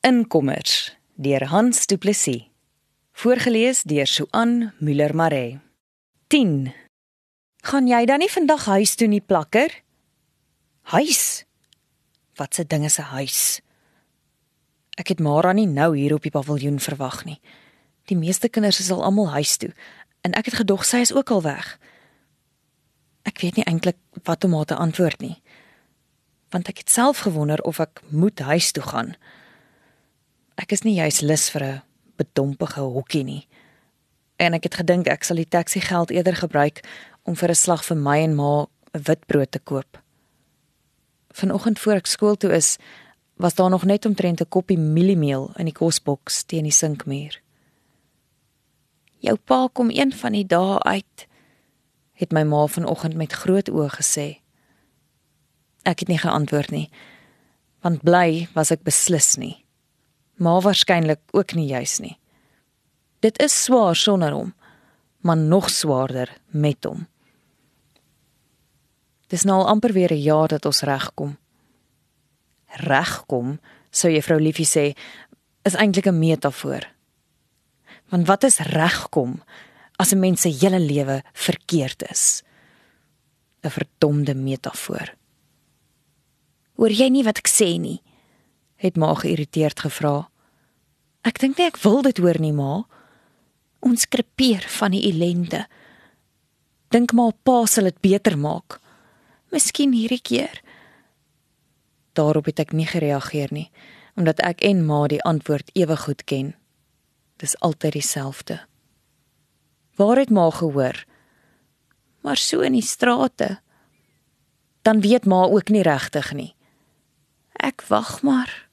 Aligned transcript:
Inkommers 0.00 0.96
deur 1.14 1.48
Hans 1.50 1.86
Du 1.86 1.96
Plessis. 1.98 2.46
Voorgeles 3.12 3.82
deur 3.82 4.06
Suan 4.06 4.72
Müller 4.78 5.14
Maree. 5.14 5.58
10. 6.28 6.72
Gaan 7.66 7.88
jy 7.90 8.04
dan 8.06 8.22
nie 8.22 8.30
vandag 8.30 8.68
huis 8.70 8.94
toe 8.94 9.08
nie 9.10 9.20
plakker? 9.20 9.74
Huis. 10.94 11.42
Wat 12.38 12.54
se 12.54 12.66
ding 12.66 12.84
is 12.84 12.98
'n 12.98 13.10
huis? 13.10 13.60
Ek 14.94 15.08
het 15.08 15.18
Mara 15.18 15.52
nie 15.52 15.66
nou 15.66 15.96
hier 15.96 16.14
op 16.14 16.22
die 16.22 16.30
paviljoen 16.30 16.78
verwag 16.78 17.24
nie. 17.24 17.40
Die 18.04 18.16
meeste 18.16 18.48
kinders 18.48 18.78
is 18.78 18.90
al 18.90 19.02
almal 19.02 19.30
huis 19.30 19.56
toe 19.56 19.74
en 20.20 20.32
ek 20.32 20.44
het 20.44 20.54
gedog 20.54 20.84
sy 20.84 20.96
is 20.96 21.12
ook 21.12 21.30
al 21.30 21.42
weg. 21.42 21.78
Ek 23.22 23.40
weet 23.40 23.56
nie 23.56 23.64
eintlik 23.64 23.98
wat 24.22 24.44
om 24.44 24.54
haar 24.54 24.64
te 24.64 24.76
antwoord 24.76 25.20
nie. 25.20 25.42
Want 26.50 26.68
ek 26.68 26.78
het 26.78 26.90
self 26.90 27.18
gewonder 27.18 27.58
of 27.62 27.80
ek 27.80 28.02
moet 28.08 28.38
huis 28.38 28.70
toe 28.72 28.82
gaan. 28.82 29.16
Ek 30.58 30.74
is 30.74 30.82
nie 30.82 30.96
juis 30.98 31.20
lus 31.22 31.46
vir 31.54 31.62
'n 31.62 31.82
bedompige 32.18 32.80
hokkie 32.80 33.22
nie. 33.24 33.46
En 34.38 34.54
ek 34.54 34.64
het 34.64 34.74
gedink 34.74 35.06
ek 35.06 35.24
sal 35.24 35.36
die 35.36 35.48
taxi 35.48 35.80
geld 35.80 36.10
eerder 36.10 36.34
gebruik 36.34 36.82
om 37.22 37.36
vir 37.36 37.50
'n 37.50 37.54
slag 37.54 37.84
vir 37.84 37.96
my 37.96 38.18
en 38.18 38.34
ma 38.34 38.66
'n 38.94 39.02
witbrood 39.06 39.52
te 39.52 39.58
koop. 39.58 40.02
Vanoggend 41.30 41.78
voor 41.78 41.94
ek 41.94 42.06
skool 42.06 42.36
toe 42.36 42.50
is, 42.50 42.78
was 43.36 43.54
daar 43.54 43.70
nog 43.70 43.84
net 43.84 44.04
omtrent 44.04 44.40
'n 44.40 44.48
koppie 44.48 44.78
mieliemeel 44.78 45.52
in 45.56 45.64
die 45.64 45.74
kosboks 45.74 46.42
teen 46.42 46.64
die 46.64 46.72
sinkmuur. 46.72 47.40
Jou 49.20 49.36
pa 49.36 49.68
kom 49.72 49.90
een 49.90 50.12
van 50.12 50.32
die 50.32 50.46
dae 50.46 50.82
uit, 50.82 51.26
het 52.12 52.32
my 52.32 52.42
ma 52.42 52.66
vanoggend 52.66 53.14
met 53.14 53.32
groot 53.32 53.70
oë 53.70 53.88
gesê. 53.88 54.40
Ek 55.82 55.98
het 56.00 56.08
nie 56.08 56.18
geantwoord 56.18 56.70
nie, 56.70 56.90
want 57.80 58.02
bly 58.02 58.48
was 58.54 58.70
ek 58.70 58.82
beslis 58.82 59.36
nie 59.36 59.67
maar 60.38 60.62
waarskynlik 60.62 61.20
ook 61.30 61.54
nie 61.54 61.66
juis 61.66 61.98
nie. 61.98 62.16
Dit 63.20 63.38
is 63.42 63.54
swaar 63.64 63.96
sonder 63.96 64.32
hom, 64.32 64.54
maar 65.20 65.36
nog 65.36 65.70
swaarder 65.70 66.30
met 66.46 66.84
hom. 66.84 67.06
Dis 69.28 69.44
nou 69.44 69.58
al 69.60 69.68
amper 69.68 69.92
weer 69.92 70.12
'n 70.12 70.22
jaar 70.22 70.48
dat 70.48 70.64
ons 70.64 70.80
regkom. 70.80 71.36
Regkom, 72.66 73.60
sou 73.90 74.12
juffrou 74.12 74.40
Liefie 74.40 74.66
sê, 74.66 74.96
is 75.62 75.74
eintlik 75.74 76.06
'n 76.06 76.18
metafoor. 76.18 76.86
Want 78.08 78.26
wat 78.26 78.44
is 78.44 78.58
regkom 78.58 79.42
as 79.96 80.12
'n 80.12 80.20
mens 80.20 80.40
se 80.40 80.48
hele 80.48 80.80
lewe 80.80 81.22
verkeerd 81.32 82.10
is? 82.10 82.42
'n 83.62 83.70
Verdomde 83.70 84.34
metafoor. 84.34 85.14
Hoor 86.76 86.90
jy 86.90 87.08
nie 87.08 87.24
wat 87.24 87.38
ek 87.38 87.48
sê 87.48 87.78
nie? 87.78 88.02
Het 88.78 88.96
ma 88.96 89.12
geïrriteerd 89.18 89.82
gevra. 89.86 90.28
Ek 91.26 91.40
dink 91.42 91.58
nie 91.58 91.66
ek 91.66 91.80
wil 91.82 92.02
dit 92.06 92.18
hoor 92.22 92.38
nie, 92.40 92.54
ma. 92.54 92.84
Ons 93.84 94.06
krepeer 94.10 94.64
van 94.78 94.94
die 94.94 95.02
ellende. 95.10 95.64
Dink 96.94 97.12
maar 97.12 97.34
pa 97.44 97.64
sal 97.66 97.90
dit 97.90 97.98
beter 98.00 98.38
maak. 98.38 98.78
Miskien 99.52 99.92
hierdie 99.96 100.22
keer. 100.22 100.62
Daarop 102.14 102.48
het 102.50 102.62
ek 102.62 102.74
nie 102.74 102.86
gereageer 102.88 103.52
nie, 103.54 103.68
omdat 104.18 104.40
ek 104.46 104.62
en 104.66 104.84
ma 104.86 105.04
die 105.10 105.22
antwoord 105.26 105.70
ewe 105.78 105.98
goed 105.98 106.24
ken. 106.24 106.54
Dis 107.38 107.58
altyd 107.62 107.98
dieselfde. 107.98 108.60
Waar 109.98 110.22
het 110.22 110.30
ma 110.30 110.48
gehoor? 110.50 111.04
Maar 112.22 112.36
so 112.36 112.60
in 112.60 112.74
die 112.78 112.82
strate. 112.82 113.58
Dan 114.82 115.00
weet 115.00 115.26
ma 115.26 115.44
ook 115.46 115.68
nie 115.68 115.82
regtig 115.82 116.32
nie. 116.32 116.54
Ek 117.58 117.82
wag 117.90 118.22
maar. 118.22 118.67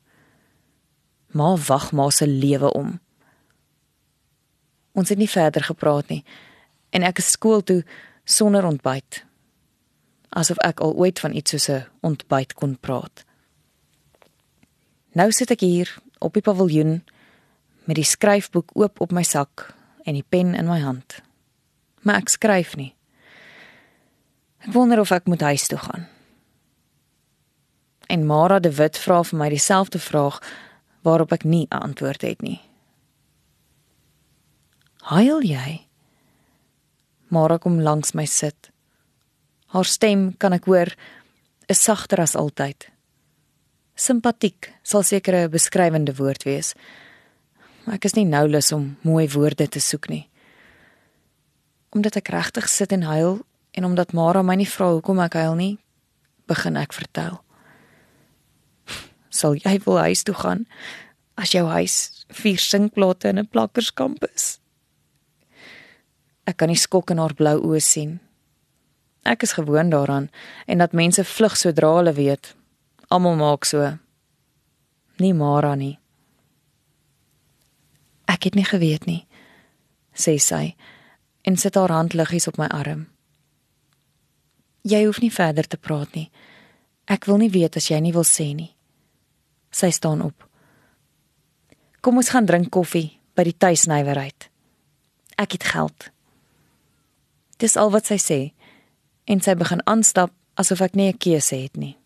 Ma 1.36 1.53
wag 1.67 1.91
ma 1.91 2.09
se 2.09 2.28
lewe 2.28 2.72
om. 2.73 2.95
Ons 4.95 5.11
het 5.11 5.19
nie 5.19 5.30
verder 5.30 5.64
gepraat 5.67 6.08
nie 6.09 6.23
en 6.95 7.03
ek 7.03 7.19
is 7.19 7.33
skool 7.36 7.64
toe 7.64 7.81
sonder 8.23 8.64
ontbyt. 8.64 9.26
Asof 10.32 10.59
ek 10.64 10.80
al 10.80 10.95
ooit 10.95 11.20
van 11.20 11.36
iets 11.36 11.52
soos 11.52 11.67
'n 11.70 11.87
ontbyt 12.02 12.54
kon 12.54 12.77
praat. 12.80 13.26
Nou 15.11 15.32
sit 15.32 15.52
ek 15.52 15.59
hier 15.59 15.98
op 16.20 16.33
die 16.33 16.42
paviljoen 16.42 17.04
met 17.86 17.95
die 17.95 18.04
skryfboek 18.04 18.71
oop 18.73 19.02
op 19.02 19.11
my 19.11 19.23
sak 19.23 19.76
en 20.04 20.14
die 20.14 20.26
pen 20.30 20.55
in 20.55 20.67
my 20.67 20.80
hand. 20.80 21.21
Maar 22.02 22.15
ek 22.15 22.30
skryf 22.30 22.76
nie. 22.76 22.95
Ek 24.59 24.73
wonder 24.73 24.99
of 24.99 25.11
ek 25.11 25.26
moet 25.26 25.42
huis 25.42 25.67
toe 25.67 25.77
gaan. 25.77 26.08
En 28.08 28.26
Mara 28.26 28.59
de 28.59 28.71
Wit 28.71 28.98
vra 28.98 29.23
vir 29.23 29.39
my 29.39 29.49
dieselfde 29.49 29.99
vraag 29.99 30.39
waarop 31.05 31.32
ek 31.32 31.43
nie 31.45 31.67
'n 31.70 31.77
antwoord 31.77 32.21
het 32.21 32.42
nie. 32.42 32.61
Huil 35.05 35.42
jy? 35.42 35.86
Mara 37.27 37.58
kom 37.58 37.82
langs 37.82 38.14
my 38.14 38.26
sit. 38.26 38.71
Haar 39.67 39.86
stem 39.86 40.38
kan 40.38 40.54
ek 40.54 40.65
hoor 40.65 40.95
is 41.67 41.83
sagter 41.83 42.21
as 42.21 42.36
altyd. 42.36 42.89
Simpatiek 43.95 44.73
sal 44.83 45.04
seker 45.04 45.36
'n 45.36 45.52
beskrywende 45.52 46.15
woord 46.15 46.44
wees. 46.44 46.73
Ek 47.88 48.05
is 48.05 48.15
nie 48.15 48.26
nou 48.26 48.48
lus 48.48 48.71
om 48.71 48.98
mooi 49.02 49.27
woorde 49.27 49.67
te 49.67 49.80
soek 49.80 50.10
nie. 50.10 50.30
Omdat 51.92 52.15
ek 52.15 52.30
regtig 52.30 52.70
sit 52.70 52.92
en 52.92 53.02
huil 53.02 53.45
en 53.71 53.86
omdat 53.86 54.14
Mara 54.14 54.42
my 54.42 54.55
nie 54.55 54.70
vra 54.70 54.92
hoekom 54.92 55.20
ek 55.20 55.33
huil 55.33 55.55
nie, 55.55 55.77
begin 56.48 56.77
ek 56.77 56.94
vertel 56.94 57.45
sal 59.35 59.57
jy 59.59 59.79
wil 59.85 59.99
huis 60.07 60.23
toe 60.23 60.35
gaan 60.35 60.65
as 61.35 61.51
jou 61.51 61.65
huis 61.67 62.25
vier 62.41 62.59
sinkplate 62.59 63.27
in 63.29 63.39
'n 63.39 63.47
plakkerskamp 63.47 64.23
is. 64.33 64.59
Ek 66.47 66.57
kan 66.57 66.69
nie 66.69 66.77
skok 66.77 67.11
in 67.11 67.17
haar 67.17 67.33
blou 67.33 67.57
oë 67.59 67.81
sien. 67.81 68.19
Ek 69.25 69.43
is 69.43 69.53
gewoond 69.53 69.91
daaraan 69.91 70.29
en 70.67 70.77
dat 70.77 70.93
mense 70.93 71.23
vlug 71.23 71.57
sodra 71.57 71.95
hulle 71.95 72.13
weet. 72.13 72.55
Almal 73.09 73.35
maak 73.35 73.65
so. 73.65 73.97
Nie 75.17 75.33
Mara 75.33 75.75
nie. 75.75 75.99
Ek 78.25 78.43
het 78.43 78.55
nie 78.55 78.65
geweet 78.65 79.05
nie, 79.05 79.25
sê 80.13 80.37
sy 80.39 80.75
en 81.41 81.57
sit 81.57 81.75
haar 81.75 81.91
hand 81.91 82.13
liggies 82.13 82.47
op 82.47 82.57
my 82.57 82.67
arm. 82.67 83.07
Jy 84.81 85.05
hoef 85.05 85.21
nie 85.21 85.31
verder 85.31 85.67
te 85.67 85.77
praat 85.77 86.13
nie. 86.13 86.31
Ek 87.05 87.25
wil 87.25 87.37
nie 87.37 87.49
weet 87.49 87.77
as 87.77 87.89
jy 87.89 87.99
nie 88.02 88.13
wil 88.13 88.25
sê 88.25 88.53
nie. 88.53 88.74
Sy 89.75 89.91
staan 89.91 90.21
op. 90.23 90.45
Kom 91.99 92.21
ons 92.21 92.30
gaan 92.31 92.45
drink 92.47 92.69
koffie 92.71 93.17
by 93.36 93.43
die 93.43 93.58
tuisnywerheid. 93.59 94.47
Ek 95.36 95.58
het 95.58 95.65
geld. 95.67 96.11
Dis 97.59 97.75
al 97.75 97.91
wat 97.91 98.08
sy 98.08 98.15
sê 98.21 98.39
en 99.27 99.41
sy 99.43 99.55
begin 99.59 99.83
aanstap 99.89 100.31
asof 100.55 100.83
ek 100.85 100.95
nie 100.95 101.09
'n 101.11 101.17
keuse 101.17 101.55
het 101.55 101.75
nie. 101.75 101.97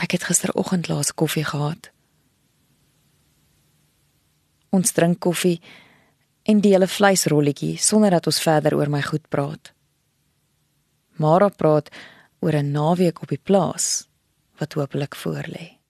Ek 0.00 0.12
het 0.12 0.24
gisteroggend 0.24 0.88
laas 0.88 1.12
koffie 1.12 1.44
gehad. 1.44 1.90
Ons 4.70 4.92
drink 4.92 5.20
koffie 5.20 5.60
en 6.44 6.60
deel 6.60 6.82
'n 6.82 6.96
vleisrolletjie 6.96 7.76
sonder 7.76 8.10
dat 8.10 8.26
ons 8.26 8.40
verder 8.40 8.74
oor 8.74 8.88
my 8.88 9.02
goed 9.02 9.28
praat. 9.28 9.72
Mara 11.16 11.48
praat 11.48 11.90
oor 12.40 12.54
'n 12.54 12.72
naweek 12.72 13.22
op 13.22 13.28
die 13.28 13.42
plaas 13.42 14.08
wat 14.58 14.72
hopelik 14.72 15.14
voorlê. 15.16 15.83